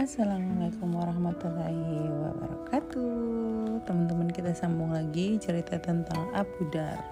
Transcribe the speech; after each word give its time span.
Assalamualaikum 0.00 0.96
warahmatullahi 0.96 2.08
wabarakatuh. 2.08 3.84
Teman-teman 3.84 4.32
kita 4.32 4.56
sambung 4.56 4.96
lagi 4.96 5.36
cerita 5.36 5.76
tentang 5.76 6.24
Abu 6.32 6.72
Dar. 6.72 7.04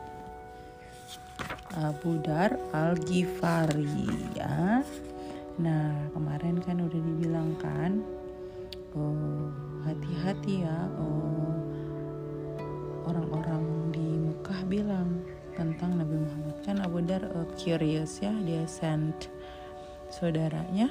Abu 1.77 2.17
Dar 2.25 2.57
Al-Ghifari 2.73 4.09
ya. 4.33 4.81
Nah 5.61 6.01
kemarin 6.17 6.65
kan 6.65 6.81
udah 6.81 6.97
dibilang 6.97 7.53
kan 7.61 8.01
oh, 8.97 9.53
Hati-hati 9.85 10.65
ya 10.65 10.89
oh, 10.97 11.61
Orang-orang 13.05 13.93
di 13.93 14.33
Mekah 14.33 14.65
bilang 14.65 15.21
tentang 15.53 16.01
Nabi 16.01 16.25
Muhammad. 16.25 16.57
Kan 16.65 16.81
Abu 16.81 17.05
Dar 17.05 17.21
uh, 17.21 17.45
curious 17.53 18.25
ya 18.25 18.33
Dia 18.49 18.65
send 18.65 19.29
saudaranya 20.09 20.89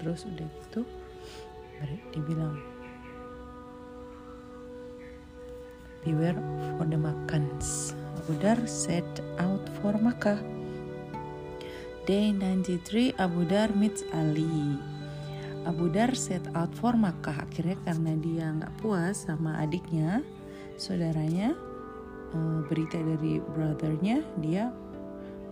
terus 0.00 0.24
udah 0.24 0.48
gitu 0.48 0.82
dibilang 2.12 2.56
beware 6.04 6.36
for 6.76 6.88
the 6.88 6.96
makans 6.96 7.92
Abu 8.30 8.36
Dar 8.46 8.60
set 8.68 9.08
out 9.40 9.64
for 9.80 9.96
Makkah. 9.96 10.38
Day 12.06 12.30
93 12.30 13.18
Abu 13.18 13.42
Dar 13.48 13.74
meets 13.74 14.06
Ali. 14.12 14.78
Abu 15.66 15.90
Dar 15.90 16.12
set 16.12 16.44
out 16.52 16.70
for 16.76 16.94
Makkah. 16.94 17.42
Akhirnya 17.42 17.74
karena 17.82 18.12
dia 18.20 18.46
nggak 18.54 18.76
puas 18.78 19.26
sama 19.26 19.58
adiknya 19.58 20.22
saudaranya 20.78 21.58
eh, 22.30 22.58
berita 22.68 23.02
dari 23.02 23.42
brothernya 23.42 24.22
dia 24.38 24.70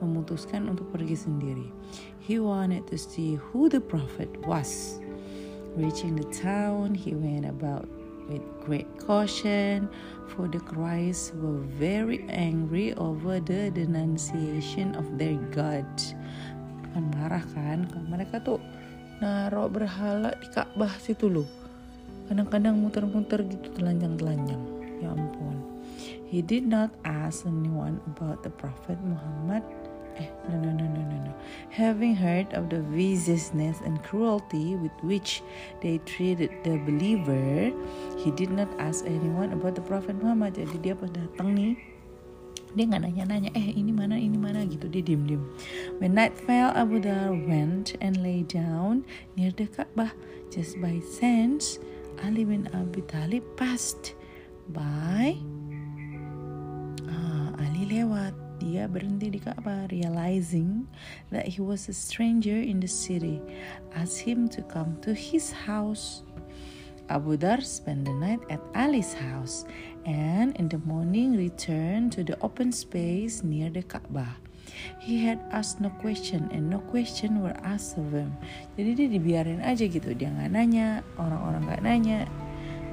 memutuskan 0.00 0.70
untuk 0.70 0.90
pergi 0.94 1.14
sendiri. 1.14 1.68
He 2.22 2.36
wanted 2.36 2.84
to 2.92 2.96
see 3.00 3.38
who 3.38 3.72
the 3.72 3.80
prophet 3.80 4.28
was. 4.44 5.00
Reaching 5.78 6.18
the 6.18 6.26
town, 6.34 6.92
he 6.92 7.14
went 7.14 7.46
about 7.46 7.86
with 8.28 8.44
great 8.60 8.88
caution, 9.00 9.88
for 10.28 10.46
the 10.46 10.60
Christ 10.60 11.32
were 11.40 11.64
very 11.80 12.22
angry 12.28 12.92
over 13.00 13.40
the 13.40 13.72
denunciation 13.72 14.92
of 14.94 15.08
their 15.16 15.40
God. 15.50 15.88
Kan 16.92 17.08
marah 17.16 17.44
kan? 17.56 17.88
kan 17.88 18.02
mereka 18.06 18.44
tuh 18.44 18.60
naruh 19.18 19.66
berhala 19.72 20.36
di 20.38 20.48
Ka'bah 20.52 20.92
situ 21.00 21.26
loh. 21.26 21.48
Kadang-kadang 22.28 22.76
muter-muter 22.76 23.40
gitu 23.48 23.72
telanjang-telanjang. 23.72 24.60
Ya 25.00 25.16
ampun. 25.16 25.56
He 26.28 26.44
did 26.44 26.68
not 26.68 26.92
ask 27.08 27.48
anyone 27.48 28.04
about 28.12 28.44
the 28.44 28.52
Prophet 28.52 29.00
Muhammad 29.00 29.64
eh, 30.18 30.28
no, 30.50 30.58
no, 30.58 30.70
no, 30.74 30.86
no, 30.86 31.02
no, 31.06 31.16
no. 31.30 31.32
Having 31.70 32.18
heard 32.18 32.50
of 32.52 32.68
the 32.68 32.82
viciousness 32.90 33.78
and 33.86 34.02
cruelty 34.02 34.74
with 34.74 34.94
which 35.06 35.40
they 35.80 36.02
treated 36.04 36.50
the 36.66 36.76
believer, 36.82 37.70
he 38.18 38.34
did 38.34 38.50
not 38.50 38.68
ask 38.82 39.06
anyone 39.06 39.54
about 39.54 39.78
the 39.78 39.84
Prophet 39.86 40.18
Muhammad. 40.18 40.58
Jadi 40.58 40.76
dia 40.82 40.94
pas 40.98 41.08
datang 41.08 41.54
nih, 41.54 41.78
dia 42.74 42.84
nggak 42.84 43.02
nanya-nanya, 43.06 43.50
eh 43.54 43.72
ini 43.72 43.94
mana, 43.94 44.18
ini 44.18 44.36
mana 44.36 44.66
gitu, 44.66 44.90
dia 44.90 45.00
diem-diem. 45.00 45.40
When 46.02 46.18
night 46.18 46.34
fell, 46.34 46.74
Abu 46.74 46.98
Dhar 47.00 47.32
went 47.32 47.94
and 48.02 48.18
lay 48.20 48.42
down 48.42 49.06
near 49.38 49.54
the 49.54 49.70
Ka'bah. 49.70 50.12
Just 50.48 50.80
by 50.80 50.98
chance, 51.20 51.78
Ali 52.24 52.42
bin 52.42 52.66
Abi 52.72 53.04
Talib 53.04 53.44
passed 53.54 54.16
by. 54.72 55.36
Ah, 57.04 57.52
Ali 57.60 57.84
lewat 57.84 58.47
dia 58.58 58.90
berhenti 58.90 59.30
di 59.30 59.40
Ka'bah, 59.40 59.86
realizing 59.88 60.84
that 61.30 61.46
he 61.46 61.62
was 61.62 61.86
a 61.86 61.94
stranger 61.94 62.58
in 62.58 62.82
the 62.82 62.90
city, 62.90 63.38
asked 63.94 64.22
him 64.22 64.50
to 64.50 64.60
come 64.66 64.98
to 65.06 65.14
his 65.14 65.54
house. 65.54 66.26
Abu 67.08 67.40
Dhar 67.40 67.64
spent 67.64 68.04
the 68.04 68.12
night 68.12 68.44
at 68.52 68.60
Ali's 68.76 69.16
house 69.16 69.64
and 70.04 70.52
in 70.60 70.68
the 70.68 70.82
morning 70.84 71.40
returned 71.40 72.12
to 72.12 72.20
the 72.20 72.36
open 72.44 72.68
space 72.68 73.40
near 73.40 73.72
the 73.72 73.80
Ka'bah. 73.80 74.36
He 75.00 75.24
had 75.24 75.40
asked 75.48 75.80
no 75.80 75.88
question 76.04 76.52
and 76.52 76.68
no 76.68 76.84
question 76.92 77.40
were 77.40 77.56
asked 77.64 77.96
of 77.96 78.12
him. 78.12 78.36
Jadi 78.76 78.90
dia 78.94 79.08
dibiarin 79.08 79.64
aja 79.64 79.88
gitu, 79.88 80.12
dia 80.12 80.28
nggak 80.28 80.52
nanya, 80.52 81.00
orang-orang 81.16 81.62
nggak 81.64 81.82
nanya. 81.82 82.20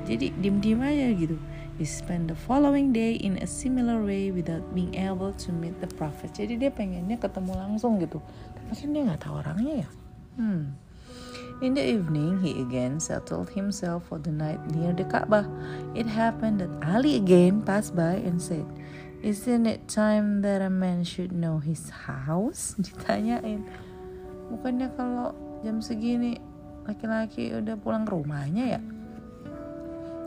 Jadi 0.07 0.31
diem-diem 0.39 0.79
aja 0.79 1.07
gitu. 1.11 1.37
He 1.75 1.83
spent 1.83 2.31
the 2.31 2.39
following 2.39 2.95
day 2.95 3.19
in 3.19 3.35
a 3.43 3.47
similar 3.47 3.99
way 3.99 4.31
without 4.31 4.63
being 4.71 4.95
able 4.95 5.35
to 5.43 5.49
meet 5.51 5.75
the 5.83 5.91
prophet. 5.99 6.31
Jadi 6.31 6.55
dia 6.55 6.71
pengennya 6.71 7.19
ketemu 7.19 7.51
langsung 7.51 7.99
gitu. 7.99 8.23
Tapi 8.55 8.71
kan 8.79 8.89
dia 8.95 9.01
nggak 9.03 9.21
tahu 9.27 9.35
orangnya 9.43 9.83
ya. 9.83 9.89
Hmm. 10.39 10.79
In 11.63 11.75
the 11.75 11.83
evening, 11.83 12.39
he 12.39 12.63
again 12.63 12.99
settled 12.99 13.51
himself 13.51 14.07
for 14.07 14.19
the 14.19 14.31
night 14.31 14.59
near 14.71 14.91
the 14.91 15.07
Kaabah. 15.07 15.47
It 15.95 16.07
happened 16.07 16.63
that 16.63 16.71
Ali 16.83 17.15
again 17.19 17.63
passed 17.63 17.95
by 17.95 18.23
and 18.23 18.39
said, 18.39 18.67
Isn't 19.23 19.67
it 19.67 19.87
time 19.87 20.43
that 20.43 20.63
a 20.63 20.71
man 20.71 21.03
should 21.03 21.31
know 21.31 21.59
his 21.59 21.91
house? 21.91 22.75
Ditanyain. 22.83 23.67
Bukannya 24.51 24.91
kalau 24.95 25.35
jam 25.63 25.83
segini 25.83 26.39
laki-laki 26.87 27.51
udah 27.51 27.75
pulang 27.79 28.07
ke 28.07 28.15
rumahnya 28.15 28.79
ya? 28.79 28.81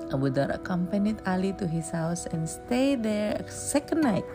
Abu 0.08 0.32
Dhar 0.32 0.52
accompanied 0.52 1.20
Ali 1.28 1.52
to 1.60 1.68
his 1.68 1.92
house 1.92 2.24
and 2.30 2.48
stayed 2.48 3.04
there 3.04 3.36
a 3.36 3.44
second 3.48 4.04
night. 4.04 4.26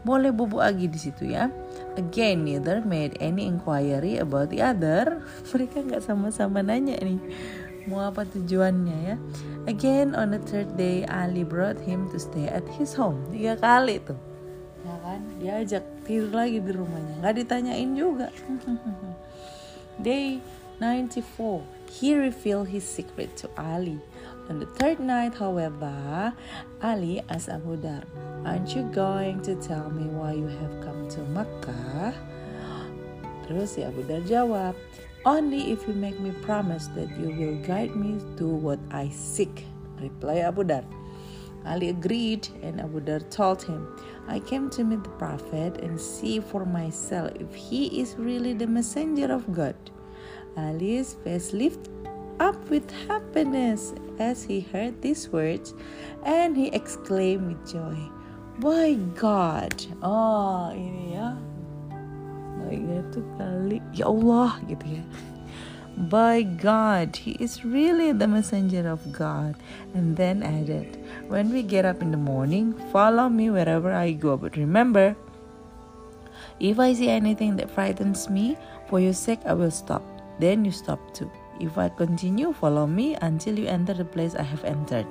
Boleh 0.00 0.32
bubuk 0.32 0.64
lagi 0.64 0.88
di 0.88 0.96
situ 0.96 1.28
ya. 1.28 1.52
Again, 2.00 2.48
neither 2.48 2.80
made 2.80 3.20
any 3.20 3.44
inquiry 3.44 4.16
about 4.16 4.48
the 4.48 4.64
other. 4.64 5.20
Mereka 5.52 5.84
nggak 5.84 6.00
sama-sama 6.00 6.64
nanya 6.64 6.96
nih 7.04 7.20
mau 7.88 8.06
apa 8.06 8.28
tujuannya 8.28 8.98
ya. 9.02 9.16
Again, 9.66 10.12
on 10.12 10.30
the 10.30 10.40
third 10.42 10.76
day, 10.76 11.06
Ali 11.08 11.44
brought 11.46 11.80
him 11.80 12.10
to 12.12 12.18
stay 12.20 12.48
at 12.50 12.64
his 12.76 12.92
home. 12.92 13.20
Tiga 13.32 13.56
kali 13.56 14.02
tuh. 14.02 14.18
Ya 14.80 14.96
kan, 15.04 15.20
diajak 15.38 15.84
tidur 16.04 16.32
lagi 16.32 16.58
di 16.60 16.72
rumahnya. 16.72 17.14
Nggak 17.20 17.34
ditanyain 17.44 17.90
juga. 17.92 18.28
Day 20.06 20.40
94, 20.80 21.92
he 21.92 22.16
revealed 22.16 22.72
his 22.72 22.88
secret 22.88 23.36
to 23.36 23.52
Ali. 23.60 24.00
On 24.50 24.58
the 24.58 24.66
third 24.66 24.98
night, 24.98 25.38
however, 25.38 26.34
Ali 26.82 27.22
asked 27.30 27.48
Abu 27.48 27.78
Dhar, 27.78 28.02
Aren't 28.42 28.74
you 28.74 28.82
going 28.90 29.38
to 29.46 29.54
tell 29.54 29.94
me 29.94 30.10
why 30.10 30.34
you 30.34 30.50
have 30.50 30.74
come 30.82 31.06
to 31.06 31.22
Makkah? 31.30 32.10
Terus 33.46 33.78
si 33.78 33.86
Abu 33.86 34.02
Dhar 34.02 34.26
jawab, 34.26 34.74
Only 35.22 35.70
if 35.70 35.86
you 35.86 35.94
make 35.94 36.18
me 36.18 36.34
promise 36.42 36.90
that 36.98 37.14
you 37.14 37.30
will 37.30 37.62
guide 37.62 37.94
me 37.94 38.18
to 38.42 38.50
what 38.50 38.82
I 38.90 39.06
seek. 39.14 39.70
Reply 40.02 40.42
Abu 40.42 40.66
Dhar. 40.66 40.82
Ali 41.62 41.94
agreed, 41.94 42.50
and 42.66 42.82
Abu 42.82 42.98
Dhar 43.06 43.22
told 43.30 43.62
him, 43.62 43.86
I 44.26 44.42
came 44.42 44.66
to 44.74 44.82
meet 44.82 45.06
the 45.06 45.14
Prophet 45.14 45.78
and 45.78 45.94
see 45.94 46.42
for 46.42 46.66
myself 46.66 47.30
if 47.38 47.54
he 47.54 48.02
is 48.02 48.18
really 48.18 48.58
the 48.58 48.66
messenger 48.66 49.30
of 49.30 49.46
God. 49.54 49.78
Ali's 50.58 51.14
face 51.22 51.54
lifted 51.54 51.99
up 52.40 52.56
with 52.72 52.88
happiness 53.06 53.92
as 54.18 54.42
he 54.42 54.64
heard 54.72 55.00
these 55.04 55.28
words, 55.28 55.76
and 56.24 56.56
he 56.56 56.72
exclaimed 56.72 57.52
with 57.52 57.62
joy, 57.68 58.00
By 58.58 58.96
God! 59.14 59.76
Oh, 60.00 60.72
ini 60.72 61.20
ya. 61.20 61.36
Baiknya 62.60 63.00
tuh 63.12 63.24
kali, 63.36 63.78
ya 63.92 64.08
Allah 64.08 64.56
gitu 64.68 65.00
ya. 65.00 65.04
By 66.08 66.42
God, 66.44 67.12
he 67.12 67.36
is 67.36 67.60
really 67.60 68.12
the 68.16 68.24
messenger 68.24 68.88
of 68.88 69.04
God. 69.12 69.52
And 69.92 70.16
then 70.16 70.40
added, 70.40 70.96
When 71.28 71.52
we 71.52 71.60
get 71.60 71.84
up 71.84 72.00
in 72.00 72.08
the 72.08 72.20
morning, 72.20 72.72
follow 72.88 73.28
me 73.28 73.52
wherever 73.52 73.92
I 73.92 74.16
go. 74.16 74.40
But 74.40 74.56
remember, 74.56 75.12
if 76.56 76.80
I 76.80 76.96
see 76.96 77.12
anything 77.12 77.56
that 77.60 77.68
frightens 77.68 78.32
me, 78.32 78.56
for 78.88 79.00
your 79.00 79.12
sake 79.12 79.44
I 79.44 79.52
will 79.52 79.72
stop. 79.72 80.02
Then 80.40 80.64
you 80.64 80.72
stop 80.72 81.00
too. 81.12 81.28
If 81.60 81.76
I 81.76 81.92
continue, 81.92 82.56
follow 82.56 82.88
me 82.88 83.14
until 83.20 83.58
you 83.60 83.68
enter 83.68 83.92
the 83.92 84.08
place 84.08 84.34
I 84.34 84.42
have 84.42 84.64
entered. 84.64 85.06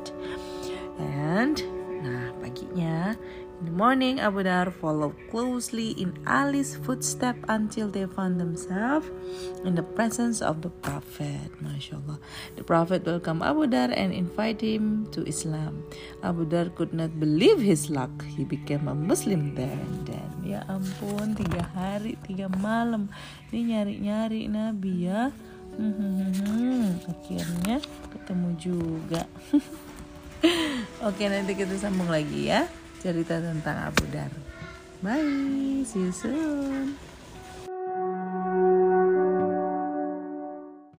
And, 0.98 1.62
nah 2.02 2.34
paginya, 2.42 3.14
in 3.60 3.66
the 3.70 3.76
morning 3.76 4.24
Abu 4.24 4.48
Dhar 4.48 4.72
followed 4.72 5.14
closely 5.30 5.92
in 6.00 6.16
Ali's 6.26 6.80
footsteps 6.80 7.44
until 7.52 7.92
they 7.92 8.08
found 8.08 8.40
themselves 8.40 9.06
in 9.68 9.76
the 9.76 9.84
presence 9.84 10.42
of 10.42 10.64
the 10.64 10.72
Prophet. 10.82 11.52
Masya 11.62 12.00
Allah. 12.02 12.18
The 12.56 12.64
Prophet 12.64 13.06
welcomed 13.06 13.44
Abu 13.44 13.68
Dhar 13.68 13.92
and 13.92 14.16
invited 14.16 14.80
him 14.80 15.12
to 15.12 15.28
Islam. 15.28 15.84
Abu 16.24 16.48
Dhar 16.48 16.74
could 16.74 16.96
not 16.96 17.20
believe 17.20 17.60
his 17.60 17.92
luck. 17.92 18.12
He 18.26 18.48
became 18.48 18.88
a 18.88 18.96
Muslim 18.96 19.56
there 19.56 19.76
and 19.76 20.08
then. 20.08 20.30
Ya 20.42 20.64
ampun, 20.66 21.36
tiga 21.36 21.62
hari, 21.76 22.18
tiga 22.26 22.48
malam. 22.64 23.12
Dia 23.52 23.60
nyari-nyari 23.60 24.48
Nabi 24.50 25.06
ya. 25.06 25.36
Hmm, 25.80 27.00
akhirnya 27.08 27.80
ketemu 28.12 28.50
juga. 28.60 29.24
Oke, 31.08 31.32
nanti 31.32 31.56
kita 31.56 31.80
sambung 31.80 32.12
lagi 32.12 32.52
ya 32.52 32.68
cerita 33.00 33.40
tentang 33.40 33.88
Abu 33.88 34.04
Dar. 34.12 34.28
Bye, 35.00 35.88
see 35.88 36.04
you 36.04 36.12
soon. 36.12 37.09